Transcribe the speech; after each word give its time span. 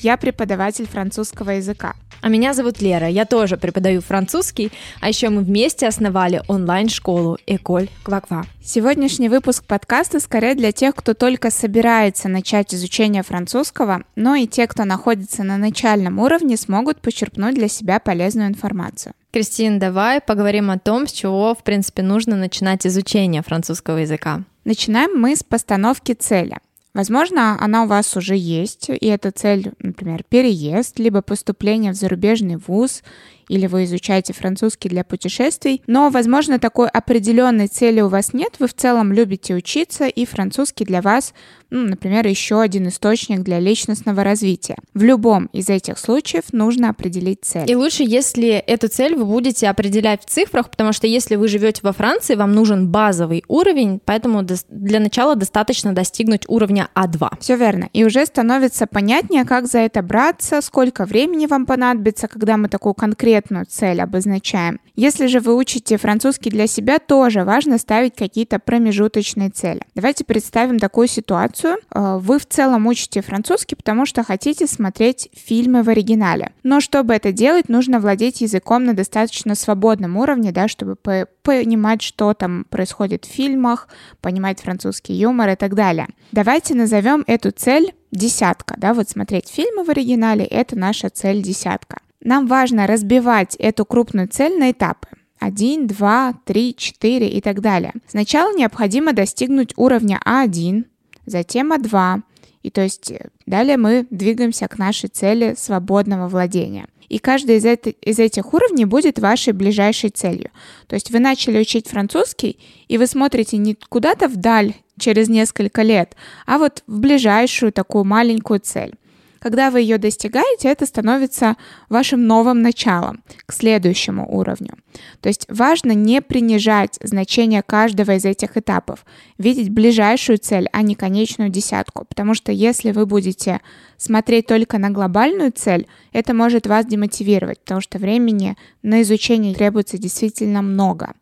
я 0.00 0.16
преподаватель 0.16 0.86
французского 0.86 1.50
языка. 1.50 1.94
А 2.20 2.28
меня 2.28 2.52
зовут 2.52 2.80
Лера, 2.80 3.06
я 3.06 3.24
тоже 3.24 3.56
преподаю 3.56 4.00
французский, 4.00 4.72
а 5.00 5.08
еще 5.08 5.28
мы 5.28 5.42
вместе 5.42 5.86
основали 5.86 6.42
онлайн-школу 6.48 7.38
Эколь 7.46 7.88
Кваква. 8.02 8.44
Сегодняшний 8.62 9.28
выпуск 9.28 9.64
подкаста 9.64 10.18
скорее 10.18 10.56
для 10.56 10.72
тех, 10.72 10.96
кто 10.96 11.14
только 11.14 11.50
собирается 11.50 12.28
начать 12.28 12.74
изучение 12.74 13.22
французского, 13.22 14.02
но 14.16 14.34
и 14.34 14.48
те, 14.48 14.66
кто 14.66 14.84
находится 14.84 15.44
на 15.44 15.58
начальном 15.58 16.18
уровне, 16.18 16.56
смогут 16.56 17.00
почерпнуть 17.00 17.54
для 17.54 17.68
себя 17.68 18.00
полезную 18.00 18.48
информацию. 18.48 19.14
Кристин, 19.30 19.78
давай 19.78 20.20
поговорим 20.20 20.70
о 20.70 20.78
том, 20.78 21.06
с 21.06 21.12
чего, 21.12 21.54
в 21.54 21.62
принципе, 21.62 22.02
нужно 22.02 22.34
начинать 22.34 22.86
изучение 22.86 23.42
французского 23.42 23.98
языка. 23.98 24.42
Начинаем 24.64 25.18
мы 25.18 25.36
с 25.36 25.44
постановки 25.44 26.12
цели. 26.12 26.58
Возможно, 26.94 27.56
она 27.60 27.84
у 27.84 27.86
вас 27.86 28.16
уже 28.16 28.36
есть, 28.36 28.88
и 28.88 29.06
эта 29.06 29.30
цель, 29.30 29.72
например, 29.80 30.24
переезд, 30.28 30.98
либо 30.98 31.22
поступление 31.22 31.92
в 31.92 31.96
зарубежный 31.96 32.56
вуз, 32.56 33.02
или 33.48 33.66
вы 33.66 33.84
изучаете 33.84 34.32
французский 34.32 34.88
для 34.88 35.04
путешествий, 35.04 35.82
но, 35.86 36.10
возможно, 36.10 36.58
такой 36.58 36.88
определенной 36.88 37.66
цели 37.66 38.00
у 38.00 38.08
вас 38.08 38.32
нет, 38.32 38.56
вы 38.58 38.68
в 38.68 38.74
целом 38.74 39.12
любите 39.12 39.54
учиться, 39.54 40.06
и 40.06 40.26
французский 40.26 40.84
для 40.84 41.00
вас, 41.02 41.32
ну, 41.70 41.82
например, 41.82 42.26
еще 42.26 42.60
один 42.60 42.88
источник 42.88 43.40
для 43.40 43.58
личностного 43.58 44.22
развития. 44.22 44.76
В 44.94 45.02
любом 45.02 45.46
из 45.52 45.68
этих 45.68 45.98
случаев 45.98 46.44
нужно 46.52 46.90
определить 46.90 47.40
цель. 47.42 47.70
И 47.70 47.74
лучше, 47.74 48.04
если 48.04 48.48
эту 48.48 48.88
цель 48.88 49.14
вы 49.14 49.24
будете 49.24 49.68
определять 49.68 50.22
в 50.24 50.26
цифрах, 50.26 50.70
потому 50.70 50.92
что 50.92 51.06
если 51.06 51.36
вы 51.36 51.48
живете 51.48 51.80
во 51.82 51.92
Франции, 51.92 52.34
вам 52.34 52.52
нужен 52.52 52.88
базовый 52.88 53.44
уровень, 53.48 54.00
поэтому 54.04 54.42
для 54.68 55.00
начала 55.00 55.36
достаточно 55.36 55.94
достигнуть 55.94 56.44
уровня 56.48 56.87
А2. 56.94 57.38
Все 57.40 57.56
верно. 57.56 57.88
И 57.92 58.04
уже 58.04 58.24
становится 58.26 58.86
понятнее, 58.86 59.44
как 59.44 59.66
за 59.66 59.78
это 59.78 60.02
браться, 60.02 60.60
сколько 60.60 61.04
времени 61.04 61.46
вам 61.46 61.66
понадобится, 61.66 62.28
когда 62.28 62.56
мы 62.56 62.68
такую 62.68 62.94
конкретную 62.94 63.66
цель 63.66 64.00
обозначаем. 64.00 64.80
Если 64.94 65.26
же 65.26 65.40
вы 65.40 65.54
учите 65.54 65.96
французский 65.96 66.50
для 66.50 66.66
себя, 66.66 66.98
тоже 66.98 67.44
важно 67.44 67.78
ставить 67.78 68.16
какие-то 68.16 68.58
промежуточные 68.58 69.50
цели. 69.50 69.82
Давайте 69.94 70.24
представим 70.24 70.78
такую 70.78 71.06
ситуацию. 71.06 71.76
Э, 71.94 72.18
вы 72.20 72.38
в 72.38 72.46
целом 72.46 72.86
учите 72.86 73.22
французский, 73.22 73.76
потому 73.76 74.06
что 74.06 74.24
хотите 74.24 74.66
смотреть 74.66 75.28
фильмы 75.34 75.82
в 75.82 75.88
оригинале. 75.88 76.52
Но 76.62 76.80
чтобы 76.80 77.14
это 77.14 77.32
делать, 77.32 77.68
нужно 77.68 78.00
владеть 78.00 78.40
языком 78.40 78.84
на 78.84 78.94
достаточно 78.94 79.54
свободном 79.54 80.16
уровне, 80.16 80.50
да, 80.52 80.66
чтобы 80.68 80.96
понимать, 80.96 82.02
что 82.02 82.34
там 82.34 82.64
происходит 82.68 83.24
в 83.24 83.28
фильмах, 83.28 83.88
понимать 84.20 84.60
французский 84.60 85.14
юмор 85.14 85.50
и 85.50 85.54
так 85.54 85.74
далее. 85.74 86.08
Давайте 86.32 86.67
назовем 86.74 87.24
эту 87.26 87.50
цель 87.50 87.94
десятка, 88.10 88.74
да, 88.78 88.94
вот 88.94 89.08
смотреть 89.08 89.48
фильмы 89.48 89.84
в 89.84 89.90
оригинале, 89.90 90.44
это 90.44 90.76
наша 90.76 91.10
цель 91.10 91.42
десятка. 91.42 92.00
Нам 92.20 92.46
важно 92.46 92.86
разбивать 92.86 93.54
эту 93.56 93.84
крупную 93.84 94.28
цель 94.28 94.58
на 94.58 94.70
этапы. 94.70 95.08
1, 95.38 95.86
2, 95.86 96.34
3, 96.44 96.74
4 96.76 97.28
и 97.28 97.40
так 97.40 97.60
далее. 97.60 97.92
Сначала 98.08 98.52
необходимо 98.54 99.12
достигнуть 99.12 99.72
уровня 99.76 100.20
А1, 100.24 100.84
затем 101.26 101.72
А2, 101.72 102.22
и 102.62 102.70
то 102.70 102.80
есть 102.82 103.10
э, 103.12 103.28
далее 103.46 103.76
мы 103.76 104.06
двигаемся 104.10 104.66
к 104.66 104.78
нашей 104.78 105.08
цели 105.08 105.54
свободного 105.56 106.28
владения. 106.28 106.88
И 107.08 107.18
каждый 107.18 107.56
из, 107.56 107.64
это, 107.64 107.90
из 107.90 108.18
этих 108.18 108.52
уровней 108.52 108.84
будет 108.84 109.18
вашей 109.18 109.52
ближайшей 109.52 110.10
целью. 110.10 110.50
То 110.86 110.94
есть 110.94 111.10
вы 111.10 111.18
начали 111.18 111.58
учить 111.58 111.88
французский, 111.88 112.58
и 112.88 112.98
вы 112.98 113.06
смотрите 113.06 113.56
не 113.56 113.76
куда-то 113.88 114.28
вдаль 114.28 114.74
через 114.98 115.28
несколько 115.28 115.82
лет, 115.82 116.16
а 116.46 116.58
вот 116.58 116.82
в 116.86 116.98
ближайшую 116.98 117.72
такую 117.72 118.04
маленькую 118.04 118.60
цель. 118.60 118.94
Когда 119.38 119.70
вы 119.70 119.80
ее 119.80 119.98
достигаете, 119.98 120.68
это 120.68 120.86
становится 120.86 121.56
вашим 121.88 122.26
новым 122.26 122.62
началом 122.62 123.22
к 123.46 123.52
следующему 123.52 124.28
уровню. 124.28 124.74
То 125.20 125.28
есть 125.28 125.46
важно 125.48 125.92
не 125.92 126.20
принижать 126.20 126.98
значение 127.02 127.62
каждого 127.62 128.16
из 128.16 128.24
этих 128.24 128.56
этапов, 128.56 129.04
видеть 129.38 129.70
ближайшую 129.70 130.38
цель, 130.38 130.68
а 130.72 130.82
не 130.82 130.94
конечную 130.94 131.50
десятку, 131.50 132.04
потому 132.04 132.34
что 132.34 132.50
если 132.52 132.90
вы 132.90 133.06
будете 133.06 133.60
смотреть 133.96 134.46
только 134.46 134.78
на 134.78 134.90
глобальную 134.90 135.52
цель, 135.52 135.86
это 136.12 136.34
может 136.34 136.66
вас 136.66 136.86
демотивировать, 136.86 137.60
потому 137.60 137.80
что 137.80 137.98
времени 137.98 138.56
на 138.82 139.02
изучение 139.02 139.54
требуется 139.54 139.98
действительно 139.98 140.62
много. 140.62 141.14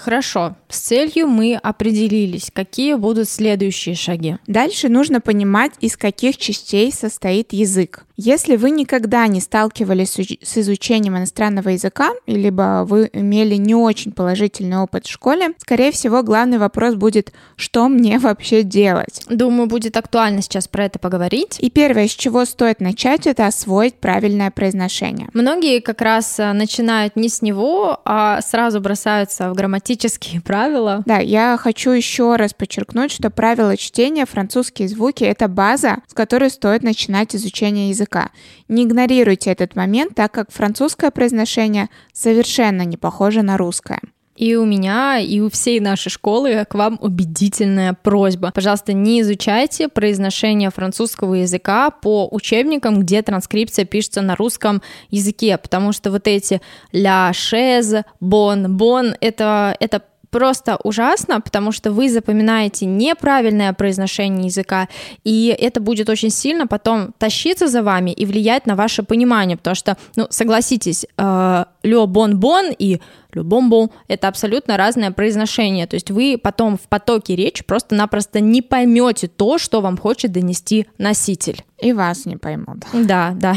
Хорошо, 0.00 0.56
с 0.68 0.80
целью 0.80 1.28
мы 1.28 1.54
определились. 1.54 2.50
Какие 2.52 2.94
будут 2.94 3.28
следующие 3.28 3.94
шаги? 3.94 4.36
Дальше 4.46 4.88
нужно 4.88 5.20
понимать, 5.20 5.72
из 5.80 5.96
каких 5.96 6.36
частей 6.36 6.92
состоит 6.92 7.52
язык. 7.52 8.04
Если 8.16 8.56
вы 8.56 8.70
никогда 8.70 9.26
не 9.26 9.40
сталкивались 9.40 10.16
с 10.16 10.58
изучением 10.58 11.16
иностранного 11.16 11.70
языка, 11.70 12.10
либо 12.26 12.84
вы 12.86 13.10
имели 13.12 13.56
не 13.56 13.74
очень 13.74 14.12
положительный 14.12 14.76
опыт 14.76 15.06
в 15.06 15.10
школе, 15.10 15.54
скорее 15.58 15.90
всего, 15.92 16.22
главный 16.22 16.58
вопрос 16.58 16.94
будет, 16.94 17.32
что 17.56 17.88
мне 17.88 18.18
вообще 18.18 18.62
делать? 18.62 19.22
Думаю, 19.28 19.66
будет 19.66 19.96
актуально 19.96 20.42
сейчас 20.42 20.68
про 20.68 20.84
это 20.84 20.98
поговорить. 20.98 21.56
И 21.58 21.70
первое, 21.70 22.06
с 22.06 22.12
чего 22.12 22.44
стоит 22.44 22.80
начать, 22.80 23.26
это 23.26 23.46
освоить 23.46 23.94
правильное 23.94 24.50
произношение. 24.50 25.28
Многие 25.32 25.80
как 25.80 26.00
раз 26.02 26.38
э, 26.38 26.52
начинают 26.52 27.16
не 27.16 27.28
с 27.28 27.42
него, 27.42 28.00
а 28.04 28.40
сразу 28.42 28.80
бросаются 28.80 29.50
в 29.50 29.54
грамматические 29.62 30.40
правила. 30.40 31.04
Да, 31.06 31.18
я 31.18 31.56
хочу 31.56 31.90
еще 31.90 32.34
раз 32.34 32.52
подчеркнуть, 32.52 33.12
что 33.12 33.30
правила 33.30 33.76
чтения, 33.76 34.26
французские 34.26 34.88
звуки— 34.88 35.22
это 35.24 35.46
база, 35.46 35.98
с 36.08 36.14
которой 36.14 36.50
стоит 36.50 36.82
начинать 36.82 37.36
изучение 37.36 37.90
языка. 37.90 38.30
Не 38.66 38.82
игнорируйте 38.82 39.50
этот 39.52 39.76
момент, 39.76 40.16
так 40.16 40.32
как 40.32 40.50
французское 40.50 41.12
произношение 41.12 41.90
совершенно 42.12 42.82
не 42.82 42.96
похоже 42.96 43.42
на 43.42 43.56
русское. 43.56 44.00
И 44.42 44.56
у 44.56 44.64
меня, 44.64 45.20
и 45.20 45.38
у 45.38 45.48
всей 45.48 45.78
нашей 45.78 46.10
школы 46.10 46.66
к 46.68 46.74
вам 46.74 46.98
убедительная 47.00 47.92
просьба. 47.92 48.50
Пожалуйста, 48.52 48.92
не 48.92 49.20
изучайте 49.20 49.86
произношение 49.86 50.70
французского 50.70 51.34
языка 51.34 51.90
по 51.90 52.26
учебникам, 52.28 52.98
где 52.98 53.22
транскрипция 53.22 53.84
пишется 53.84 54.20
на 54.20 54.34
русском 54.34 54.82
языке, 55.10 55.56
потому 55.58 55.92
что 55.92 56.10
вот 56.10 56.26
эти 56.26 56.60
ля, 56.90 57.30
шез, 57.32 57.94
бон, 58.18 58.76
бон, 58.76 59.14
это, 59.20 59.76
это 59.78 60.02
просто 60.32 60.78
ужасно, 60.82 61.40
потому 61.40 61.72
что 61.72 61.92
вы 61.92 62.08
запоминаете 62.08 62.86
неправильное 62.86 63.72
произношение 63.74 64.46
языка, 64.46 64.88
и 65.24 65.54
это 65.56 65.80
будет 65.80 66.08
очень 66.08 66.30
сильно 66.30 66.66
потом 66.66 67.12
тащиться 67.18 67.68
за 67.68 67.82
вами 67.82 68.10
и 68.10 68.26
влиять 68.26 68.66
на 68.66 68.74
ваше 68.74 69.02
понимание, 69.02 69.56
потому 69.56 69.76
что, 69.76 69.96
ну, 70.16 70.26
согласитесь, 70.30 71.06
э, 71.18 71.64
лё 71.84 72.06
бон 72.06 72.38
бон 72.40 72.72
и 72.76 72.98
лё 73.34 73.44
бон 73.44 73.68
бон 73.68 73.90
это 74.08 74.28
абсолютно 74.28 74.76
разное 74.76 75.10
произношение, 75.10 75.86
то 75.86 75.94
есть 75.96 76.10
вы 76.10 76.38
потом 76.42 76.78
в 76.78 76.88
потоке 76.88 77.36
речи 77.36 77.62
просто-напросто 77.62 78.40
не 78.40 78.62
поймете 78.62 79.28
то, 79.28 79.58
что 79.58 79.80
вам 79.82 79.98
хочет 79.98 80.32
донести 80.32 80.86
носитель. 80.98 81.62
И 81.78 81.92
вас 81.92 82.26
не 82.26 82.36
поймут. 82.36 82.84
Да, 82.94 83.32
да. 83.34 83.56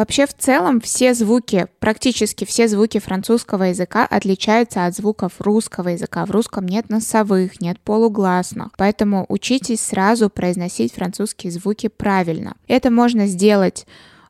Вообще 0.00 0.26
в 0.26 0.32
целом 0.32 0.80
все 0.80 1.12
звуки, 1.12 1.66
практически 1.78 2.46
все 2.46 2.68
звуки 2.68 2.98
французского 2.98 3.64
языка 3.64 4.06
отличаются 4.06 4.86
от 4.86 4.96
звуков 4.96 5.34
русского 5.40 5.90
языка. 5.90 6.24
В 6.24 6.30
русском 6.30 6.64
нет 6.64 6.88
носовых, 6.88 7.60
нет 7.60 7.78
полугласных, 7.80 8.68
поэтому 8.78 9.26
учитесь 9.28 9.82
сразу 9.82 10.30
произносить 10.30 10.94
французские 10.94 11.52
звуки 11.52 11.88
правильно. 11.88 12.54
Это 12.66 12.90
можно 12.90 13.26
сделать 13.26 13.86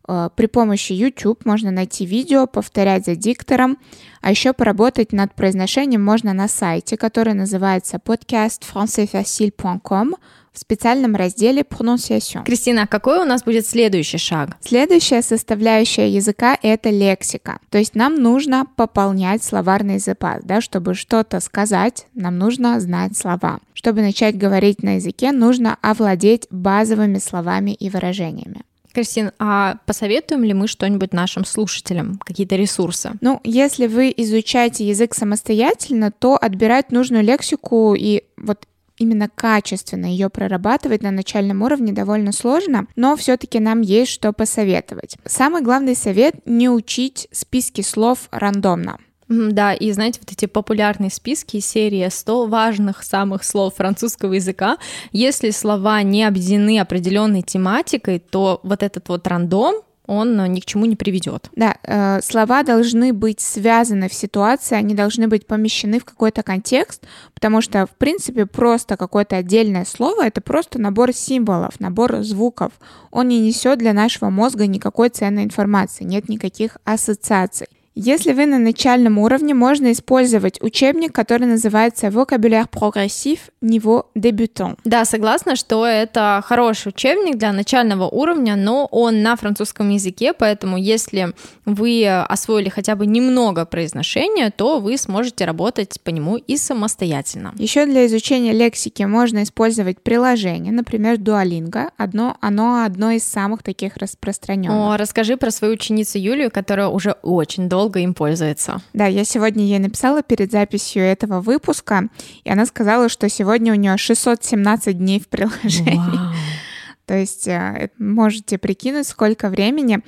э, 0.09 0.31
при 0.35 0.47
помощи 0.47 0.93
YouTube 0.93 1.45
можно 1.45 1.71
найти 1.71 2.05
видео, 2.05 2.49
повторять 2.49 3.05
за 3.05 3.15
диктором, 3.15 3.79
а 4.23 4.31
еще 4.31 4.53
поработать 4.53 5.13
над 5.13 5.37
произношением 5.37 6.03
можно 6.03 6.33
на 6.33 6.49
сайте, 6.49 6.97
который 6.97 7.35
называется 7.35 8.01
podcastfrancaisfacile.com 8.05 10.17
в 10.53 10.59
специальном 10.59 11.15
разделе 11.15 11.63
«Prononciation». 11.63 12.45
Кристина, 12.45 12.87
какой 12.87 13.21
у 13.21 13.25
нас 13.25 13.45
будет 13.45 13.67
следующий 13.67 14.19
шаг? 14.19 14.57
Следующая 14.61 15.23
составляющая 15.23 16.09
языка— 16.09 16.59
это 16.63 16.91
лексика. 16.91 17.61
То 17.71 17.79
есть 17.79 17.95
нам 17.95 18.17
нужно 18.17 18.67
пополнять 18.77 19.43
словарный 19.43 19.99
запас. 19.99 20.43
Да? 20.45 20.61
Чтобы 20.61 20.95
что-то 20.95 21.41
сказать, 21.41 22.07
нам 22.15 22.39
нужно 22.39 22.81
знать 22.81 23.17
слова. 23.17 23.61
Чтобы 23.75 24.03
начать 24.03 24.37
говорить 24.37 24.83
на 24.83 24.97
языке, 24.97 25.33
нужно 25.33 25.79
овладеть 25.83 26.47
базовыми 26.51 27.19
словами 27.19 27.71
и 27.71 27.89
выражениями. 27.89 28.63
Кристин, 28.93 29.31
а 29.39 29.77
посоветуем 29.87 30.43
ли 30.43 30.53
мы 30.53 30.67
что-нибудь 30.67 31.13
нашим 31.13 31.45
слушателям, 31.45 32.19
какие-то 32.25 32.57
ресурсы? 32.57 33.13
Ну, 33.21 33.41
если 33.45 33.87
вы 33.87 34.13
изучаете 34.17 34.85
язык 34.85 35.15
самостоятельно, 35.15 36.11
то 36.11 36.37
отбирать 36.37 36.91
нужную 36.91 37.23
лексику 37.23 37.95
и 37.97 38.25
вот 38.37 38.67
именно 39.01 39.29
качественно 39.29 40.07
ее 40.07 40.29
прорабатывать 40.29 41.03
на 41.03 41.11
начальном 41.11 41.63
уровне 41.63 41.93
довольно 41.93 42.33
сложно, 42.33 42.87
но 42.95 43.17
все-таки 43.17 43.59
нам 43.59 43.81
есть 43.81 44.13
что 44.13 44.33
посоветовать. 44.33 45.17
Самый 45.25 45.63
главный 45.63 45.97
совет— 45.97 46.35
не 46.45 46.69
учить 46.69 47.27
списки 47.33 47.81
слов 47.81 48.29
рандомно. 48.31 48.99
Да, 49.29 49.73
и 49.75 49.93
знаете, 49.93 50.19
вот 50.21 50.33
эти 50.33 50.47
популярные 50.47 51.09
списки, 51.09 51.61
серия 51.61 52.11
100 52.11 52.47
важных 52.47 53.05
самых 53.05 53.45
слов 53.45 53.77
французского 53.77 54.33
языка, 54.33 54.77
если 55.13 55.51
слова 55.51 56.03
не 56.03 56.25
объединены 56.25 56.81
определенной 56.81 57.43
тематикой, 57.43 58.19
то 58.19 58.59
вот 58.65 58.83
этот 58.83 59.09
вот 59.09 59.29
рандом, 59.29 59.83
он 60.11 60.43
ни 60.53 60.59
к 60.59 60.65
чему 60.65 60.87
не 60.87 60.97
приведет. 60.97 61.51
Да, 61.55 61.77
э, 61.85 62.21
слова 62.21 62.65
должны 62.65 63.13
быть 63.13 63.41
связаны 63.41 64.09
в 64.09 64.15
ситуации, 64.15 64.75
они 64.75 64.95
должны 64.95 65.29
быть 65.29 65.47
помещены 65.47 66.01
в 66.01 66.05
какой-то 66.05 66.43
контекст, 66.43 67.05
потому 67.33 67.61
что, 67.61 67.87
в 67.87 67.91
принципе, 67.91 68.47
просто 68.47 68.97
какое-то 68.97 69.37
отдельное 69.37 69.85
слово 69.85 70.27
это 70.27 70.41
просто 70.41 70.81
набор 70.81 71.13
символов, 71.13 71.79
набор 71.79 72.23
звуков. 72.23 72.73
Он 73.13 73.29
не 73.29 73.39
несет 73.39 73.79
для 73.79 73.93
нашего 73.93 74.31
мозга 74.31 74.67
никакой 74.67 75.11
ценной 75.11 75.45
информации, 75.45 76.03
нет 76.03 76.29
никаких 76.29 76.79
ассоциаций. 76.85 77.69
Если 78.03 78.33
вы 78.33 78.47
на 78.47 78.59
начальном 78.59 79.19
уровне, 79.19 79.53
можно 79.53 79.93
использовать 79.93 80.59
учебник, 80.63 81.13
который 81.13 81.47
называется 81.47 82.07
«Vocabulaire 82.07 82.67
progressif 82.67 83.41
niveau 83.61 84.07
débutant». 84.17 84.79
Да, 84.85 85.05
согласна, 85.05 85.55
что 85.55 85.85
это 85.85 86.43
хороший 86.47 86.89
учебник 86.89 87.37
для 87.37 87.53
начального 87.53 88.09
уровня, 88.09 88.57
но 88.57 88.87
он 88.91 89.23
на 89.23 89.37
французском 89.37 89.91
языке, 89.91 90.33
поэтому 90.33 90.79
если 90.79 91.35
вы 91.67 92.09
освоили 92.09 92.71
хотя 92.71 92.97
бы 92.97 93.05
немного 93.05 93.67
произношения, 93.67 94.51
то 94.51 94.79
вы 94.79 94.97
сможете 94.97 95.45
работать 95.45 96.01
по 96.01 96.09
нему 96.09 96.37
и 96.37 96.57
самостоятельно. 96.57 97.53
Еще 97.59 97.85
для 97.85 98.07
изучения 98.07 98.53
лексики 98.53 99.03
можно 99.03 99.43
использовать 99.43 100.01
приложение, 100.01 100.73
например, 100.73 101.17
Duolingo. 101.17 101.91
Одно, 101.99 102.39
оно 102.41 102.83
одно 102.83 103.11
из 103.11 103.25
самых 103.25 103.63
таких 103.63 103.99
распространенных. 103.99 104.95
О, 104.95 104.97
расскажи 104.97 105.37
про 105.37 105.51
свою 105.51 105.75
ученицу 105.75 106.17
Юлию, 106.17 106.51
которая 106.51 106.89
уже 106.89 107.11
очень 107.23 107.69
долго 107.69 107.90
долго 107.91 108.01
им 108.01 108.15
пользуется. 108.15 108.81
Да, 108.93 109.07
я 109.07 109.25
сегодня 109.25 109.65
ей 109.65 109.79
написала 109.79 110.23
перед 110.23 110.53
записью 110.53 111.03
этого 111.03 111.41
выпуска, 111.41 112.09
и 112.45 112.51
она 112.51 112.67
сказала, 112.67 113.09
что 113.09 113.29
сегодня 113.29 113.73
у 113.73 113.77
нее 113.77 113.97
617 113.97 114.97
дней 114.97 115.21
в 115.21 115.29
приложении. 115.29 115.99
Wow. 115.99 116.35
То 117.07 117.17
есть 117.17 117.49
э, 117.49 117.91
можете 117.99 118.57
прикинуть, 118.57 119.09
сколько 119.09 119.49
времени. 119.49 119.99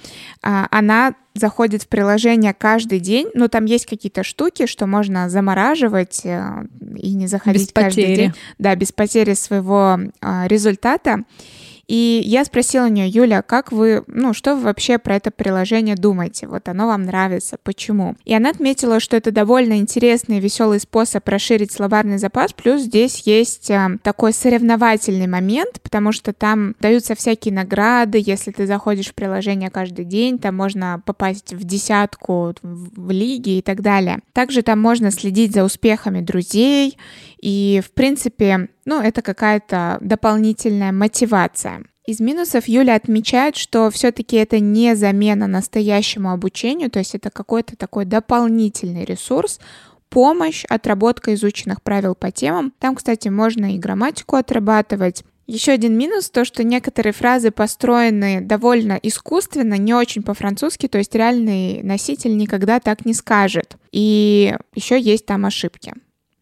А, 0.41 0.69
она 0.71 1.15
заходит 1.35 1.83
в 1.83 1.89
приложение 1.89 2.55
каждый 2.55 3.01
день, 3.01 3.29
но 3.35 3.49
там 3.49 3.65
есть 3.65 3.87
какие-то 3.87 4.23
штуки, 4.23 4.67
что 4.67 4.87
можно 4.87 5.29
замораживать 5.29 6.21
э, 6.25 6.65
и 6.97 7.15
не 7.15 7.27
заходить 7.27 7.69
без 7.69 7.73
каждый 7.73 8.05
потери. 8.05 8.17
день. 8.17 8.33
Да, 8.59 8.77
без 8.77 8.93
потери 8.93 9.35
своего 9.35 9.99
а, 10.21 10.47
результата. 10.47 11.25
И 11.93 12.23
я 12.25 12.47
спросила 12.47 12.87
у 12.87 12.89
нее, 12.89 13.07
Юля, 13.07 13.43
как 13.43 13.71
вы, 13.71 14.03
ну, 14.07 14.33
что 14.33 14.57
вы 14.57 14.63
вообще 14.63 14.97
про 14.97 15.17
это 15.17 15.31
приложение 15.31 15.95
думаете? 15.95 16.47
Вот 16.47 16.67
оно 16.71 16.87
вам 16.87 17.03
нравится, 17.03 17.59
почему? 17.63 18.17
И 18.25 18.33
она 18.33 18.49
отметила, 18.49 18.99
что 18.99 19.15
это 19.15 19.31
довольно 19.31 19.77
интересный 19.77 20.39
и 20.39 20.41
веселый 20.41 20.81
способ 20.81 21.29
расширить 21.29 21.71
словарный 21.71 22.17
запас, 22.17 22.55
плюс 22.55 22.81
здесь 22.81 23.25
есть 23.27 23.71
а, 23.71 23.91
такой 24.03 24.33
соревновательный 24.33 25.27
момент, 25.27 25.83
потому 25.83 26.13
что 26.13 26.33
там 26.33 26.75
даются 26.81 27.15
всякие 27.15 27.53
награды, 27.53 28.23
если 28.25 28.53
ты 28.53 28.67
заходишь 28.67 29.09
в 29.09 29.15
приложение 29.15 29.69
каждый 29.69 30.07
день, 30.07 30.39
там 30.39 30.57
можно 30.57 31.03
попасть 31.05 31.53
в 31.53 31.63
десятку 31.63 32.55
в 32.63 33.11
лиге 33.11 33.59
и 33.59 33.63
так 33.63 33.83
далее. 33.83 34.21
Также 34.33 34.63
там 34.63 34.81
можно 34.81 35.11
следить 35.11 35.53
за 35.53 35.63
успехами 35.63 36.23
друзей, 36.23 36.97
и, 37.43 37.83
в 37.85 37.91
принципе, 37.91 38.69
ну, 38.85 39.03
это 39.03 39.21
какая-то 39.21 39.99
дополнительная 40.01 40.93
мотивация. 40.93 41.83
Из 42.07 42.21
минусов 42.21 42.67
Юля 42.67 42.95
отмечает, 42.95 43.57
что 43.57 43.91
все-таки 43.91 44.37
это 44.37 44.61
не 44.61 44.95
замена 44.95 45.47
настоящему 45.49 46.31
обучению, 46.31 46.91
то 46.91 47.01
есть 47.01 47.15
это 47.15 47.31
какой-то 47.31 47.77
такой 47.77 48.05
дополнительный 48.05 49.05
ресурс, 49.05 49.61
помощь, 50.09 50.65
отработка 50.69 51.35
изученных 51.35 51.83
правил 51.83 52.15
по 52.15 52.31
темам. 52.31 52.73
Там, 52.79 52.95
кстати, 52.95 53.29
можно 53.29 53.75
и 53.75 53.79
грамматику 53.79 54.37
отрабатывать. 54.37 55.25
Еще 55.49 55.73
один 55.73 55.99
минус 55.99 56.31
то, 56.31 56.45
что 56.45 56.63
некоторые 56.63 57.13
фразы 57.13 57.51
построены 57.51 58.41
довольно 58.41 58.99
искусственно, 59.03 59.75
не 59.75 59.95
очень 59.95 60.23
по-французски, 60.23 60.87
то 60.87 60.99
есть 60.99 61.15
реальный 61.15 61.83
носитель 61.83 62.37
никогда 62.37 62.79
так 62.79 63.05
не 63.05 63.15
скажет. 63.15 63.77
И 63.91 64.55
еще 64.75 65.01
есть 65.01 65.27
там 65.27 65.45
ошибки 65.45 65.95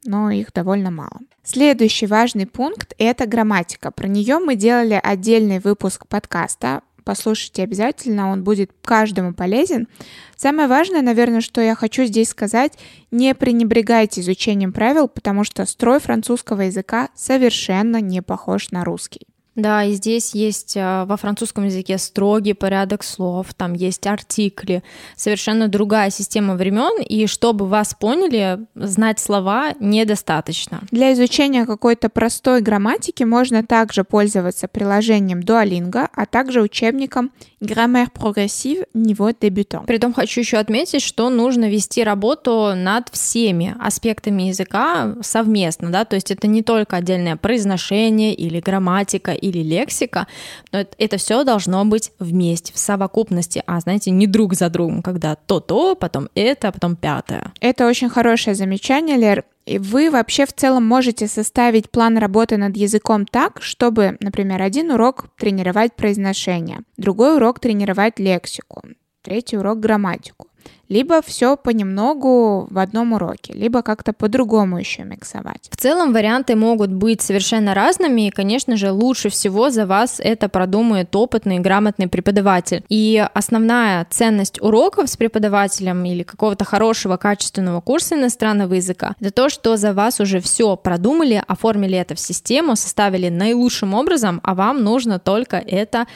но 0.05 0.31
их 0.31 0.53
довольно 0.53 0.91
мало. 0.91 1.19
Следующий 1.43 2.07
важный 2.07 2.47
пункт– 2.47 2.95
это 2.99 3.27
грамматика. 3.27 3.91
Про 3.91 4.09
нее 4.09 4.39
мы 4.39 4.57
делали 4.57 5.01
отдельный 5.03 5.59
выпуск 5.59 6.07
подкаста. 6.07 6.83
Послушайте 7.05 7.63
обязательно, 7.63 8.31
он 8.31 8.45
будет 8.45 8.71
каждому 8.83 9.35
полезен. 9.35 9.89
Самое 10.37 10.69
важное, 10.69 11.03
наверное, 11.03 11.41
что 11.41 11.61
я 11.61 11.75
хочу 11.75 12.05
здесь 12.05 12.29
сказать, 12.29 12.75
не 13.11 13.35
пренебрегайте 13.35 14.21
изучением 14.21 14.73
правил, 14.73 15.09
потому 15.09 15.45
что 15.45 15.65
строй 15.67 15.99
французского 15.99 16.63
языка 16.63 17.09
совершенно 17.15 18.01
не 18.01 18.23
похож 18.23 18.71
на 18.71 18.85
русский. 18.85 19.27
Да, 19.57 19.85
и 19.85 19.95
здесь 19.95 20.35
есть 20.35 20.75
а, 20.77 21.05
во 21.07 21.17
французском 21.17 21.65
языке 21.65 21.99
строгий 21.99 22.53
порядок 22.53 23.03
слов, 23.03 23.53
там 23.55 23.75
есть 23.75 24.07
артикли, 24.07 24.85
совершенно 25.17 25.67
другая 25.67 26.11
система 26.11 26.55
времен, 26.55 27.03
и 27.03 27.27
чтобы 27.27 27.67
вас 27.67 27.95
поняли, 27.99 28.61
знать 28.77 29.19
слова 29.19 29.75
недостаточно. 29.81 30.81
Для 30.93 31.13
изучения 31.13 31.67
какой-то 31.67 32.09
простой 32.09 32.63
грамматики 32.63 33.25
можно 33.25 33.65
также 33.65 34.05
пользоваться 34.05 34.69
приложением 34.69 35.41
Duolingo, 35.41 36.09
а 36.15 36.27
также 36.27 36.63
учебником 36.63 37.33
Grammaire 37.61 38.09
progressive 38.15 38.87
niveau 38.95 39.35
débutant. 39.39 39.85
Притом 39.87 40.15
хочу 40.15 40.41
еще 40.41 40.59
отметить, 40.59 41.03
что 41.03 41.29
нужно 41.29 41.69
вести 41.69 42.05
работу 42.05 42.73
над 42.77 43.09
всеми 43.11 43.75
аспектами 43.81 44.45
языка 44.45 45.17
совместно, 45.23 45.91
да, 45.91 46.05
то 46.05 46.15
есть 46.15 46.31
это 46.31 46.47
не 46.47 46.63
только 46.63 46.97
отдельное 46.97 47.37
произношение 47.37 48.33
или 48.33 48.61
грамматика 48.61 49.33
или 49.41 49.59
лексика, 49.59 50.27
но 50.73 50.81
это, 50.81 50.95
это 50.99 51.17
все 51.17 51.45
должно 51.45 51.85
быть 51.85 52.13
вместе, 52.19 52.73
в 52.73 52.79
совокупности, 52.79 53.63
а 53.67 53.81
знаете, 53.81 54.11
не 54.11 54.27
друг 54.27 54.55
за 54.55 54.69
другом, 54.71 55.03
когда 55.03 55.37
то-то, 55.37 55.95
потом 55.95 56.29
это, 56.35 56.69
а 56.69 56.73
потом 56.73 56.97
пятое. 56.97 57.53
Это 57.61 57.87
очень 57.87 58.09
хорошее 58.09 58.55
замечание, 58.55 59.17
Лер. 59.17 59.45
И 59.67 59.79
вы 59.79 60.11
вообще 60.11 60.47
в 60.47 60.53
целом 60.53 60.85
можете 60.85 61.29
составить 61.29 61.91
план 61.91 62.19
работы 62.19 62.57
над 62.57 62.77
языком 62.77 63.27
так, 63.27 63.63
чтобы, 63.63 64.17
например, 64.21 64.63
один 64.63 64.91
урок 64.91 65.27
тренировать 65.39 65.95
произношение, 65.95 66.81
другой 66.97 67.37
урок 67.37 67.61
тренировать 67.61 68.19
лексику, 68.19 68.83
третий 69.23 69.59
урок 69.59 69.79
грамматику 69.79 70.50
либо 70.91 71.23
все 71.23 71.57
понемногу 71.57 72.69
в 72.71 72.79
одном 72.79 73.15
уроке, 73.15 73.55
либо 73.55 73.81
как-то 73.81 74.13
по-другому 74.13 74.79
еще 74.79 75.05
миксовать. 75.05 75.71
В 75.71 75.77
целом 75.77 76.13
варианты 76.13 76.57
могут 76.57 76.91
быть 76.91 77.23
совершенно 77.23 77.73
разными, 77.73 78.27
и, 78.27 78.31
конечно 78.31 78.77
же, 78.77 78.91
лучше 78.91 79.31
всего 79.31 79.71
за 79.71 79.87
вас 79.87 80.21
это 80.21 80.51
продумает 80.51 81.17
опытный 81.17 81.57
и 81.57 81.61
грамотный 81.61 82.09
преподаватель. 82.09 82.85
И 82.89 83.27
основная 83.33 84.07
ценность 84.11 84.61
уроков 84.61 85.09
с 85.09 85.17
преподавателем 85.17 86.05
или 86.05 86.25
какого-то 86.25 86.65
хорошего 86.65 87.17
качественного 87.17 87.81
курса 87.81 88.17
иностранного 88.17 88.75
языка 88.75 89.15
это 89.21 89.31
то, 89.31 89.49
что 89.49 89.77
за 89.77 89.93
вас 89.93 90.21
уже 90.21 90.41
все 90.41 90.77
продумали, 90.77 91.43
оформили 91.47 91.97
это 91.97 92.15
в 92.15 92.21
систему, 92.21 92.75
составили 92.75 93.29
наилучшим 93.29 93.95
образом, 93.95 94.41
а 94.43 94.55
вам 94.55 94.83
нужно 94.83 95.19
только 95.19 95.57
это 95.57 96.07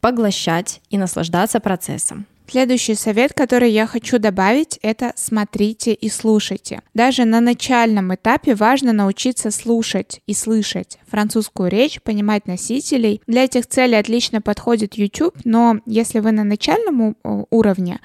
поглощать 0.00 0.80
и 0.90 0.98
наслаждаться 0.98 1.60
процессом. 1.60 2.26
Следующий 2.50 2.96
совет, 2.96 3.32
который 3.32 3.70
я 3.70 3.86
хочу 3.86 4.18
добавить, 4.18 4.80
это 4.82 5.12
смотрите 5.14 5.94
и 5.94 6.08
слушайте. 6.08 6.82
Даже 6.94 7.24
на 7.24 7.40
начальном 7.40 8.12
этапе 8.12 8.56
важно 8.56 8.92
научиться 8.92 9.52
слушать 9.52 10.20
и 10.26 10.34
слышать 10.34 10.98
французскую 11.06 11.70
речь, 11.70 12.02
понимать 12.02 12.48
носителей. 12.48 13.22
Для 13.28 13.44
этих 13.44 13.68
целей 13.68 13.94
отлично 13.94 14.40
подходит 14.40 14.94
YouTube, 14.94 15.36
но 15.44 15.78
если 15.86 16.18
вы 16.18 16.32
на 16.32 16.42
начальном 16.42 17.16
уровне, 17.22 18.00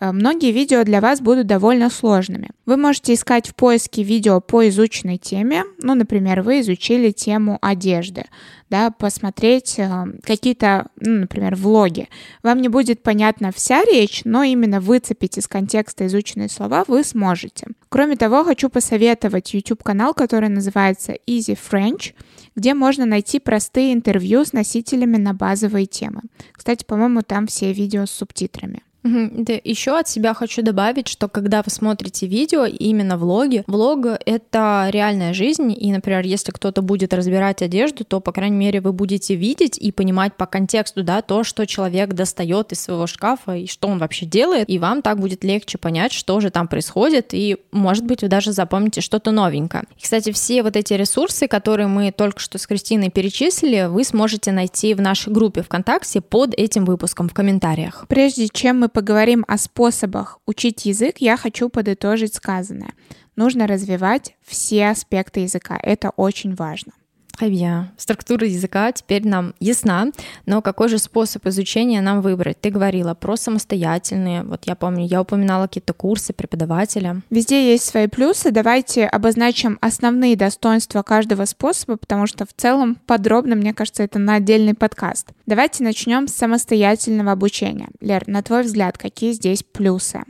многие 0.00 0.52
видео 0.52 0.84
для 0.84 1.00
вас 1.00 1.20
будут 1.20 1.46
довольно 1.46 1.90
сложными. 1.90 2.50
Вы 2.66 2.76
можете 2.76 3.14
искать 3.14 3.48
в 3.48 3.54
поиске 3.54 4.02
видео 4.02 4.40
по 4.40 4.68
изученной 4.68 5.18
теме, 5.18 5.64
ну, 5.78 5.94
например, 5.94 6.42
вы 6.42 6.60
изучили 6.60 7.12
тему 7.12 7.58
одежды, 7.62 8.24
да, 8.68 8.90
посмотреть 8.90 9.78
э, 9.78 10.04
какие-то, 10.22 10.88
ну, 11.00 11.20
например, 11.20 11.54
влоги. 11.54 12.08
Вам 12.42 12.60
не 12.60 12.68
будет 12.68 13.02
понятна 13.02 13.52
вся 13.52 13.84
речь, 13.84 14.22
но 14.24 14.42
именно 14.42 14.80
выцепить 14.80 15.38
из 15.38 15.46
контекста 15.46 16.06
изученные 16.06 16.48
слова 16.48 16.84
вы 16.88 17.04
сможете. 17.04 17.68
Кроме 17.88 18.16
того, 18.16 18.44
хочу 18.44 18.68
посоветовать 18.68 19.54
YouTube-канал, 19.54 20.12
который 20.12 20.48
называется 20.48 21.14
Easy 21.26 21.56
French, 21.56 22.14
где 22.56 22.74
можно 22.74 23.06
найти 23.06 23.38
простые 23.38 23.92
интервью 23.92 24.44
с 24.44 24.52
носителями 24.52 25.16
на 25.16 25.32
базовые 25.32 25.86
темы. 25.86 26.22
Кстати, 26.52 26.84
по-моему, 26.84 27.22
там 27.22 27.46
все 27.46 27.72
видео 27.72 28.06
с 28.06 28.10
субтитрами. 28.10 28.82
Да, 29.06 29.54
еще 29.64 29.98
от 29.98 30.08
себя 30.08 30.34
хочу 30.34 30.62
добавить, 30.62 31.08
что 31.08 31.28
когда 31.28 31.62
вы 31.62 31.70
смотрите 31.70 32.26
видео, 32.26 32.64
именно 32.64 33.16
влоги, 33.16 33.64
влог— 33.66 34.06
это 34.26 34.88
реальная 34.90 35.32
жизнь, 35.32 35.74
и, 35.78 35.92
например, 35.92 36.24
если 36.24 36.52
кто-то 36.52 36.82
будет 36.82 37.14
разбирать 37.14 37.62
одежду, 37.62 38.04
то, 38.04 38.20
по 38.20 38.32
крайней 38.32 38.56
мере, 38.56 38.80
вы 38.80 38.92
будете 38.92 39.34
видеть 39.34 39.78
и 39.78 39.92
понимать 39.92 40.36
по 40.36 40.46
контексту, 40.46 41.02
да, 41.02 41.22
то, 41.22 41.44
что 41.44 41.66
человек 41.66 42.14
достает 42.14 42.72
из 42.72 42.80
своего 42.80 43.06
шкафа 43.06 43.56
и 43.56 43.66
что 43.66 43.88
он 43.88 43.98
вообще 43.98 44.26
делает, 44.26 44.68
и 44.68 44.78
вам 44.78 45.02
так 45.02 45.20
будет 45.20 45.44
легче 45.44 45.78
понять, 45.78 46.12
что 46.12 46.40
же 46.40 46.50
там 46.50 46.68
происходит, 46.68 47.28
и, 47.32 47.56
может 47.72 48.04
быть, 48.04 48.22
вы 48.22 48.28
даже 48.28 48.52
запомните 48.52 49.00
что-то 49.00 49.30
новенькое. 49.30 49.84
И, 49.96 50.02
кстати, 50.02 50.32
все 50.32 50.62
вот 50.62 50.76
эти 50.76 50.94
ресурсы, 50.94 51.48
которые 51.48 51.86
мы 51.86 52.12
только 52.12 52.40
что 52.40 52.58
с 52.58 52.66
Кристиной 52.66 53.10
перечислили, 53.10 53.86
вы 53.88 54.04
сможете 54.04 54.52
найти 54.52 54.94
в 54.94 55.00
нашей 55.00 55.32
группе 55.32 55.62
ВКонтакте 55.62 56.20
под 56.20 56.54
этим 56.54 56.84
выпуском 56.84 57.28
в 57.28 57.34
комментариях. 57.34 58.04
Прежде 58.08 58.48
чем 58.48 58.80
мы 58.80 58.88
поговорим 58.96 59.44
о 59.46 59.58
способах 59.58 60.38
учить 60.46 60.86
язык, 60.86 61.16
я 61.18 61.36
хочу 61.36 61.68
подытожить 61.68 62.32
сказанное. 62.32 62.94
Нужно 63.36 63.66
развивать 63.66 64.36
все 64.42 64.88
аспекты 64.88 65.40
языка. 65.40 65.78
Это 65.82 66.12
очень 66.16 66.54
важно. 66.54 66.92
Хабья. 67.38 67.92
Структура 67.98 68.46
языка 68.46 68.90
теперь 68.92 69.26
нам 69.26 69.54
ясна, 69.60 70.06
но 70.46 70.62
какой 70.62 70.88
же 70.88 70.98
способ 70.98 71.46
изучения 71.46 72.00
нам 72.00 72.22
выбрать? 72.22 72.60
Ты 72.60 72.70
говорила 72.70 73.12
про 73.12 73.36
самостоятельные, 73.36 74.42
вот 74.42 74.64
я 74.64 74.74
помню, 74.74 75.06
я 75.06 75.20
упоминала 75.20 75.66
какие-то 75.66 75.92
курсы 75.92 76.32
преподавателя. 76.32 77.20
Везде 77.28 77.70
есть 77.72 77.84
свои 77.84 78.06
плюсы, 78.06 78.50
давайте 78.50 79.06
обозначим 79.06 79.78
основные 79.82 80.34
достоинства 80.34 81.02
каждого 81.02 81.44
способа, 81.44 81.96
потому 81.96 82.26
что 82.26 82.46
в 82.46 82.54
целом 82.56 82.96
подробно, 83.06 83.54
мне 83.54 83.74
кажется, 83.74 84.02
это 84.02 84.18
на 84.18 84.36
отдельный 84.36 84.74
подкаст. 84.74 85.28
Давайте 85.44 85.84
начнем 85.84 86.28
с 86.28 86.32
самостоятельного 86.32 87.32
обучения. 87.32 87.88
Лер, 88.00 88.26
на 88.26 88.42
твой 88.42 88.62
взгляд, 88.62 88.96
какие 88.96 89.32
здесь 89.32 89.62
плюсы? 89.62 90.24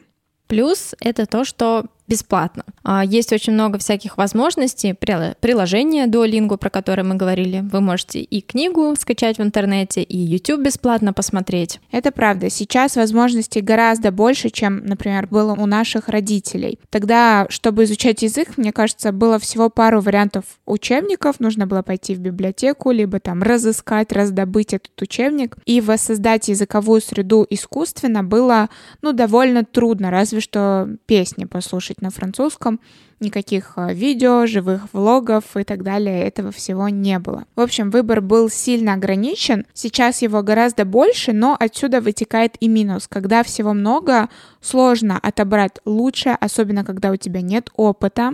Плюс— 0.48 0.94
это 1.00 1.26
то, 1.26 1.44
что 1.44 1.86
бесплатно. 2.08 2.64
А, 2.82 3.04
есть 3.04 3.32
очень 3.32 3.52
много 3.52 3.78
всяких 3.78 4.16
возможностей, 4.16 4.94
приложения 4.94 6.06
Duolingo, 6.06 6.56
про 6.56 6.70
которое 6.70 7.02
мы 7.02 7.16
говорили. 7.16 7.60
Вы 7.60 7.80
можете 7.80 8.20
и 8.20 8.40
книгу 8.40 8.94
скачать 8.98 9.38
в 9.38 9.42
интернете, 9.42 10.02
и 10.02 10.16
YouTube 10.16 10.60
бесплатно 10.60 11.12
посмотреть. 11.12 11.80
Это 11.90 12.12
правда. 12.12 12.50
Сейчас 12.50 12.96
возможностей 12.96 13.60
гораздо 13.60 14.12
больше, 14.12 14.50
чем, 14.50 14.84
например, 14.84 15.26
было 15.26 15.52
у 15.54 15.66
наших 15.66 16.08
родителей. 16.08 16.78
Тогда, 16.90 17.46
чтобы 17.48 17.84
изучать 17.84 18.22
язык, 18.22 18.56
мне 18.56 18.72
кажется, 18.72 19.12
было 19.12 19.38
всего 19.38 19.68
пару 19.68 20.00
вариантов 20.00 20.44
учебников. 20.64 21.40
Нужно 21.40 21.66
было 21.66 21.82
пойти 21.82 22.14
в 22.14 22.20
библиотеку, 22.20 22.90
либо 22.90 23.20
там 23.20 23.42
разыскать, 23.42 24.12
раздобыть 24.12 24.74
этот 24.74 25.00
учебник. 25.02 25.56
И 25.66 25.80
воссоздать 25.80 26.48
языковую 26.48 27.00
среду 27.00 27.46
искусственно 27.50 28.22
было, 28.22 28.68
ну, 29.02 29.12
довольно 29.12 29.64
трудно, 29.64 30.10
разве 30.10 30.40
что 30.40 30.88
песни 31.06 31.44
послушать 31.44 31.95
слушать 31.96 32.02
на 32.02 32.10
французском, 32.10 32.80
никаких 33.20 33.72
а, 33.76 33.92
видео, 33.92 34.46
живых 34.46 34.88
влогов 34.92 35.56
и 35.56 35.64
так 35.64 35.82
далее, 35.82 36.26
этого 36.26 36.50
всего 36.50 36.88
не 36.88 37.18
было. 37.18 37.44
В 37.56 37.60
общем, 37.60 37.90
выбор 37.90 38.20
был 38.20 38.50
сильно 38.50 38.94
ограничен, 38.94 39.64
сейчас 39.74 40.22
его 40.22 40.42
гораздо 40.42 40.84
больше, 40.84 41.32
но 41.32 41.56
отсюда 41.58 42.00
вытекает 42.00 42.56
и 42.60 42.68
минус. 42.68 43.08
Когда 43.08 43.42
всего 43.42 43.74
много, 43.74 44.28
сложно 44.60 45.18
отобрать 45.18 45.78
лучшее, 45.84 46.36
особенно 46.40 46.84
когда 46.84 47.10
у 47.10 47.16
тебя 47.16 47.40
нет 47.40 47.70
опыта, 47.76 48.32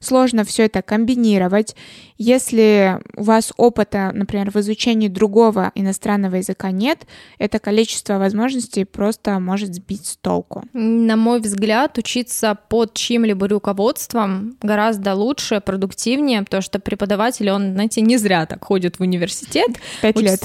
сложно 0.00 0.44
все 0.44 0.64
это 0.64 0.82
комбинировать. 0.82 1.76
Если 2.18 2.98
у 3.14 3.24
вас 3.24 3.52
опыта, 3.56 4.10
например, 4.14 4.50
в 4.50 4.56
изучении 4.56 5.08
другого 5.08 5.70
иностранного 5.74 6.36
языка 6.36 6.70
нет, 6.70 7.06
это 7.38 7.58
количество 7.58 8.18
возможностей 8.18 8.84
просто 8.84 9.38
может 9.38 9.74
сбить 9.74 10.06
с 10.06 10.16
толку. 10.16 10.64
На 10.72 11.16
мой 11.16 11.40
взгляд, 11.40 11.98
учиться 11.98 12.56
под 12.68 12.94
чьим-либо 12.94 13.48
руководством 13.48 14.56
гораздо 14.62 15.14
лучше, 15.14 15.60
продуктивнее, 15.60 16.42
потому 16.42 16.62
что 16.62 16.78
преподаватель, 16.78 17.50
он, 17.50 17.72
знаете, 17.72 18.00
не 18.00 18.16
зря 18.16 18.46
так 18.46 18.64
ходит 18.64 18.98
в 18.98 19.02
университет. 19.02 19.68
Пять 20.00 20.20
лет. 20.20 20.40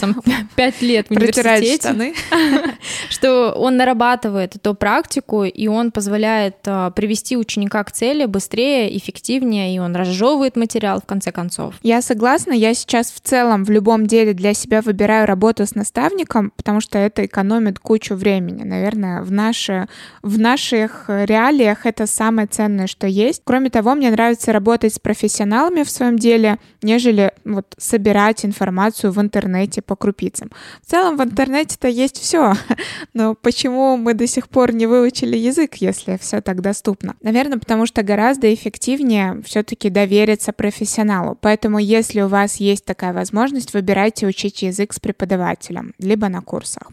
Пять 0.56 0.82
лет 0.82 1.08
в 1.08 1.12
университете. 1.12 2.14
Что 3.10 3.54
он 3.54 3.78
нарабатывает 3.78 4.56
эту 4.56 4.76
практику, 4.76 5.44
и 5.44 5.68
он 5.68 5.92
позволяет 5.92 6.58
а, 6.66 6.92
привести 6.92 7.38
ученика 7.38 7.84
к 7.84 7.92
цели 7.92 8.26
быстрее, 8.26 8.96
эффективнее, 8.98 9.41
и 9.42 9.80
он 9.80 9.96
разжевывает 9.96 10.56
материал 10.56 11.02
в 11.02 11.06
конце 11.06 11.32
концов. 11.32 11.76
Я 11.84 12.02
согласна, 12.02 12.54
я 12.54 12.74
сейчас 12.74 13.12
в 13.12 13.20
целом 13.20 13.64
в 13.64 13.70
любом 13.70 14.06
деле 14.06 14.34
для 14.34 14.54
себя 14.54 14.82
выбираю 14.82 15.26
работу 15.26 15.66
с 15.66 15.76
наставником, 15.76 16.52
потому 16.56 16.82
что 16.82 16.98
это 16.98 17.26
экономит 17.26 17.80
кучу 17.80 18.16
времени. 18.16 18.64
Наверное, 18.64 19.22
в, 19.22 19.32
наши, 19.32 19.88
в 20.22 20.40
наших 20.40 21.06
реалиях 21.08 21.86
это 21.86 22.08
самое 22.08 22.48
ценное, 22.48 22.88
что 22.88 23.08
есть. 23.08 23.42
Кроме 23.44 23.70
того, 23.70 23.96
мне 23.96 24.12
нравится 24.12 24.52
работать 24.52 24.94
с 24.94 25.00
профессионалами 25.00 25.84
в 25.84 25.90
своем 25.90 26.18
деле, 26.18 26.58
нежели 26.82 27.34
вот 27.46 27.74
собирать 27.78 28.46
информацию 28.46 29.12
в 29.12 29.20
интернете 29.20 29.82
по 29.82 29.96
крупицам. 29.96 30.52
В 30.86 30.90
целом 30.90 31.18
в 31.18 31.24
интернете-то 31.24 31.88
есть 31.88 32.18
все, 32.18 32.54
но 33.14 33.36
почему 33.36 33.98
мы 33.98 34.14
до 34.14 34.28
сих 34.28 34.50
пор 34.50 34.74
не 34.74 34.86
выучили 34.86 35.38
язык, 35.38 35.76
если 35.76 36.18
все 36.20 36.42
так 36.42 36.62
доступно? 36.62 37.16
Наверное, 37.22 37.58
потому 37.58 37.86
что 37.86 38.04
гораздо 38.04 38.54
эффективнее 38.54 39.31
все-таки 39.46 39.90
довериться 39.90 40.54
профессионалу. 40.54 41.38
Поэтому, 41.40 41.80
если 41.80 42.22
у 42.22 42.28
вас 42.28 42.58
есть 42.58 42.86
такая 42.86 43.14
возможность, 43.14 43.74
выбирайте 43.74 44.28
учить 44.28 44.62
язык 44.62 44.94
с 44.94 45.00
преподавателем, 45.00 45.94
либо 46.00 46.30
на 46.30 46.42
курсах. 46.42 46.92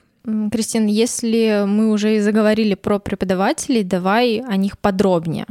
Кристин, 0.53 0.87
если 0.87 1.65
мы 1.67 1.91
уже 1.91 2.17
и 2.17 2.21
заговорили 2.21 2.75
про 2.75 2.99
преподавателей, 2.99 3.83
давай 3.83 4.43
о 4.47 4.57
них 4.57 4.79
подробнее 4.79 5.47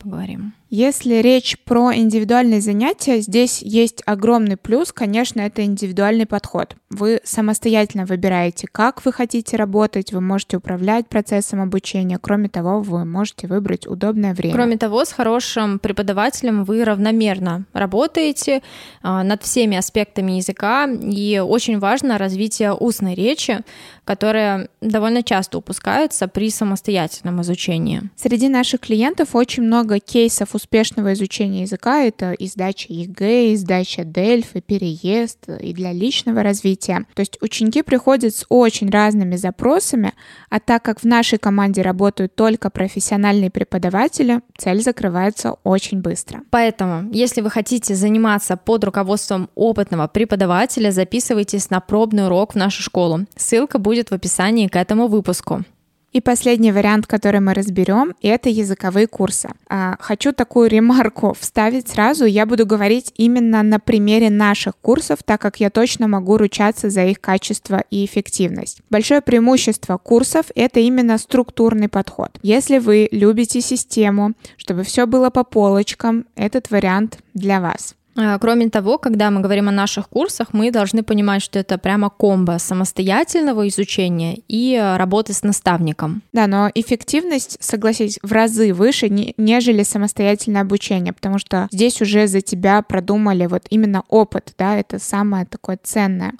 поговорим. 0.00 0.54
Если 0.70 1.16
речь 1.16 1.58
про 1.64 1.92
индивидуальные 1.92 2.60
занятия, 2.60 3.20
здесь 3.20 3.60
есть 3.60 4.02
огромный 4.06 4.56
плюс, 4.56 4.92
конечно, 4.92 5.40
это 5.40 5.64
индивидуальный 5.64 6.26
подход. 6.26 6.76
Вы 6.90 7.20
самостоятельно 7.24 8.06
выбираете, 8.06 8.68
как 8.70 9.04
вы 9.04 9.12
хотите 9.12 9.56
работать, 9.56 10.12
вы 10.12 10.20
можете 10.20 10.58
управлять 10.58 11.08
процессом 11.08 11.60
обучения. 11.60 12.18
Кроме 12.20 12.48
того, 12.48 12.82
вы 12.82 13.04
можете 13.04 13.48
выбрать 13.48 13.88
удобное 13.88 14.32
время. 14.32 14.54
Кроме 14.54 14.76
того, 14.76 15.04
с 15.04 15.10
хорошим 15.10 15.80
преподавателем 15.80 16.62
вы 16.62 16.84
равномерно 16.84 17.64
работаете 17.72 18.62
а, 19.02 19.24
над 19.24 19.42
всеми 19.42 19.76
аспектами 19.76 20.32
языка, 20.32 20.86
и 20.88 21.42
очень 21.44 21.80
важно 21.80 22.16
развитие 22.16 22.74
устной 22.74 23.16
речи, 23.16 23.58
которая 24.04 24.68
довольно 24.80 25.24
часто 25.24 25.58
упускается 25.58 26.28
при 26.28 26.50
самостоятельном 26.50 27.42
изучении. 27.42 28.02
Среди 28.14 28.48
наших 28.48 28.80
клиентов 28.80 29.34
очень 29.34 29.64
много 29.64 29.89
кейсов 29.98 30.54
успешного 30.54 31.14
изучения 31.14 31.62
языка— 31.62 32.02
это 32.04 32.32
и 32.32 32.46
сдача 32.46 32.92
ЕГЭ, 32.92 33.52
и 33.52 33.56
сдача 33.56 34.02
и 34.02 34.60
переезд, 34.60 35.48
и 35.48 35.72
для 35.72 35.92
личного 35.92 36.42
развития. 36.42 37.06
То 37.14 37.20
есть 37.20 37.38
ученики 37.40 37.82
приходят 37.82 38.34
с 38.34 38.44
очень 38.48 38.90
разными 38.90 39.36
запросами, 39.36 40.12
а 40.50 40.60
так 40.60 40.82
как 40.82 41.00
в 41.00 41.04
нашей 41.04 41.38
команде 41.38 41.82
работают 41.82 42.34
только 42.34 42.70
профессиональные 42.70 43.50
преподаватели, 43.50 44.40
цель 44.56 44.82
закрывается 44.82 45.56
очень 45.64 46.00
быстро. 46.00 46.42
Поэтому, 46.50 47.10
если 47.12 47.40
вы 47.40 47.50
хотите 47.50 47.94
заниматься 47.94 48.56
под 48.56 48.84
руководством 48.84 49.50
опытного 49.54 50.06
преподавателя, 50.06 50.90
записывайтесь 50.90 51.70
на 51.70 51.80
пробный 51.80 52.26
урок 52.26 52.52
в 52.52 52.56
нашу 52.56 52.82
школу. 52.82 53.26
Ссылка 53.36 53.78
будет 53.78 54.10
в 54.10 54.14
описании 54.14 54.68
к 54.68 54.76
этому 54.76 55.08
выпуску. 55.08 55.64
И 56.12 56.20
последний 56.20 56.72
вариант, 56.72 57.06
который 57.06 57.40
мы 57.40 57.54
разберем, 57.54 58.14
это 58.20 58.48
языковые 58.48 59.06
курсы. 59.06 59.50
А, 59.68 59.96
хочу 60.00 60.32
такую 60.32 60.68
ремарку 60.68 61.36
вставить 61.38 61.88
сразу. 61.88 62.24
Я 62.24 62.46
буду 62.46 62.66
говорить 62.66 63.12
именно 63.16 63.62
на 63.62 63.78
примере 63.78 64.28
наших 64.28 64.76
курсов, 64.76 65.20
так 65.24 65.40
как 65.40 65.60
я 65.60 65.70
точно 65.70 66.08
могу 66.08 66.36
ручаться 66.36 66.90
за 66.90 67.04
их 67.04 67.20
качество 67.20 67.84
и 67.90 68.04
эффективность. 68.04 68.80
Большое 68.90 69.20
преимущество 69.20 69.98
курсов— 69.98 70.46
это 70.56 70.80
именно 70.80 71.16
структурный 71.16 71.88
подход. 71.88 72.38
Если 72.42 72.78
вы 72.78 73.08
любите 73.12 73.60
систему, 73.60 74.32
чтобы 74.56 74.82
все 74.82 75.06
было 75.06 75.30
по 75.30 75.44
полочкам, 75.44 76.26
этот 76.34 76.70
вариант 76.70 77.18
для 77.34 77.60
вас. 77.60 77.94
А, 78.22 78.38
кроме 78.38 78.68
того, 78.68 78.98
когда 78.98 79.30
мы 79.30 79.40
говорим 79.40 79.70
о 79.70 79.72
наших 79.72 80.08
курсах, 80.10 80.48
мы 80.52 80.70
должны 80.70 81.02
понимать, 81.02 81.42
что 81.42 81.58
это 81.58 81.78
прямо 81.78 82.10
комбо 82.10 82.58
самостоятельного 82.58 83.66
изучения 83.68 84.42
и 84.46 84.74
э, 84.74 84.98
работы 84.98 85.32
с 85.32 85.42
наставником. 85.42 86.22
Да, 86.32 86.46
но 86.46 86.70
эффективность, 86.74 87.56
согласись, 87.60 88.18
в 88.22 88.30
разы 88.32 88.74
выше, 88.74 89.08
нежели 89.38 89.82
самостоятельное 89.84 90.60
обучение, 90.60 91.14
потому 91.14 91.38
что 91.38 91.68
здесь 91.72 92.02
уже 92.02 92.26
за 92.26 92.42
тебя 92.42 92.82
продумали 92.82 93.46
вот 93.46 93.62
именно 93.70 94.02
опыт, 94.08 94.52
да, 94.58 94.76
это 94.76 94.98
самое 94.98 95.46
такое 95.46 95.78
ценное. 95.82 96.34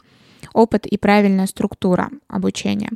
опыт 0.52 0.86
и 0.86 0.98
правильная 0.98 1.46
структура 1.46 2.10
обучения. 2.28 2.90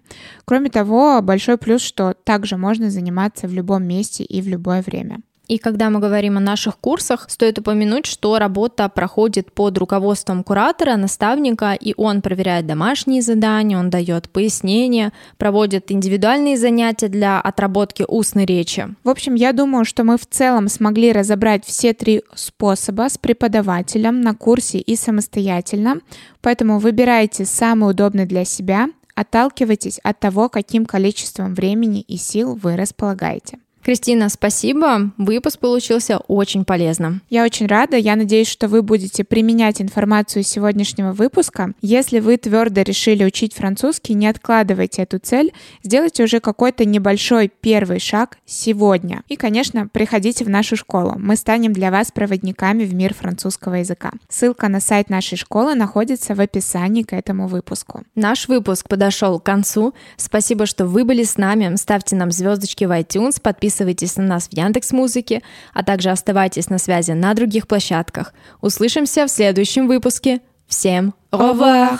Кроме 0.45 0.71
того, 0.71 1.23
большой 1.23 1.57
плюс, 1.57 1.83
что 1.83 2.15
также 2.25 2.57
можно 2.57 2.91
заниматься 2.91 3.49
в 3.49 3.53
любом 3.53 3.85
месте 3.85 4.25
и 4.25 4.43
в 4.43 4.49
любое 4.49 4.83
время. 4.83 5.21
И 5.47 5.59
когда 5.59 5.91
мы 5.91 6.01
говорим 6.01 6.39
о 6.39 6.41
наших 6.41 6.79
курсах, 6.79 7.27
стоит 7.29 7.59
упомянуть, 7.59 8.07
что 8.07 8.39
работа 8.39 8.89
проходит 8.89 9.53
под 9.53 9.77
руководством 9.77 10.43
куратора, 10.43 10.97
наставника, 10.97 11.75
и 11.75 11.93
он 11.99 12.23
проверяет 12.23 12.67
домашние 12.67 13.21
задания, 13.21 13.79
он 13.79 13.91
дает 13.91 14.31
пояснения, 14.31 15.13
проводит 15.37 15.93
индивидуальные 15.93 16.57
занятия 16.57 17.09
для 17.09 17.41
отработки 17.41 18.05
устной 18.09 18.47
речи. 18.47 18.89
В 19.05 19.11
общем, 19.11 19.35
я 19.35 19.53
думаю, 19.53 19.85
что 19.85 20.03
мы 20.03 20.17
в 20.17 20.27
целом 20.27 20.69
смогли 20.69 21.13
разобрать 21.13 21.67
все 21.67 21.93
три 21.93 22.23
способа 22.35 23.11
с 23.11 23.19
преподавателем 23.19 24.23
на 24.23 24.35
курсе 24.35 24.79
и 24.79 24.97
самостоятельно, 24.97 26.01
поэтому 26.41 26.79
выбирайте 26.79 27.45
самый 27.45 27.91
удобный 27.91 28.25
для 28.25 28.47
себя, 28.47 28.89
отталкивайтесь 29.15 29.99
от 29.99 30.19
того, 30.21 30.49
каким 30.49 30.87
количеством 30.87 31.55
времени 31.55 32.01
и 32.01 32.17
сил 32.17 32.59
вы 32.61 32.77
располагаете. 32.77 33.59
Кристина, 33.85 34.31
спасибо. 34.31 35.11
Выпуск 35.19 35.59
получился 35.59 36.17
очень 36.17 36.65
полезным. 36.65 37.21
Я 37.29 37.45
очень 37.45 37.67
рада. 37.67 37.99
Я 37.99 38.17
надеюсь, 38.17 38.49
что 38.49 38.67
вы 38.67 38.81
будете 38.81 39.25
применять 39.25 39.83
информацию 39.83 40.43
сегодняшнего 40.43 41.13
выпуска. 41.13 41.75
Если 41.83 42.21
вы 42.21 42.39
твердо 42.39 42.81
решили 42.81 43.25
учить 43.25 43.53
французский, 43.53 44.15
не 44.15 44.27
откладывайте 44.27 45.03
эту 45.03 45.19
цель. 45.19 45.53
Сделайте 45.83 46.25
уже 46.25 46.41
какой-то 46.41 46.87
небольшой 46.87 47.53
первый 47.61 48.01
шаг 48.01 48.39
сегодня. 48.47 49.23
И, 49.29 49.37
конечно, 49.37 49.87
приходите 49.87 50.47
в 50.47 50.49
нашу 50.49 50.77
школу. 50.77 51.17
Мы 51.19 51.37
станем 51.37 51.75
для 51.75 51.91
вас 51.91 52.11
проводниками 52.11 52.85
в 52.85 52.95
мир 52.95 53.13
французского 53.13 53.75
языка. 53.75 54.13
Ссылка 54.31 54.69
на 54.69 54.81
сайт 54.81 55.11
нашей 55.11 55.37
школы 55.37 55.75
находится 55.75 56.35
в 56.35 56.41
описании 56.41 57.03
к 57.03 57.13
этому 57.13 57.49
выпуску. 57.49 58.03
Наш 58.15 58.49
выпуск 58.49 58.89
подошел 58.89 59.39
к 59.39 59.45
концу. 59.45 59.93
Спасибо, 60.17 60.65
что 60.65 60.87
вы 60.87 61.05
были 61.05 61.23
с 61.23 61.37
нами. 61.37 61.77
Ставьте 61.77 62.17
нам 62.17 62.33
звездочки 62.33 62.85
в 62.85 62.91
iTunes, 62.91 63.43
подписывайтесь 63.43 63.74
подписывайтесь 63.75 64.17
на 64.17 64.25
нас 64.25 64.49
в 64.49 64.57
Яндекс 64.57 64.93
Музыке, 64.93 65.43
а 65.73 65.83
также 65.83 66.11
оставайтесь 66.11 66.71
на 66.71 66.79
связи 66.79 67.13
на 67.13 67.35
других 67.35 67.67
площадках. 67.67 68.33
Услышимся 68.61 69.27
в 69.27 69.31
следующем 69.31 69.89
выпуске. 69.89 70.41
Всем 70.69 71.15
au 71.33 71.53
revoir! 71.53 71.99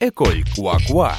Quoi 0.00 0.78
Quoi. 0.88 1.12